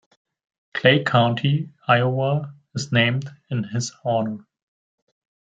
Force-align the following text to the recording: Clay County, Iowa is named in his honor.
Clay 0.73 1.03
County, 1.03 1.69
Iowa 1.87 2.55
is 2.73 2.91
named 2.91 3.29
in 3.51 3.63
his 3.65 3.91
honor. 4.03 4.47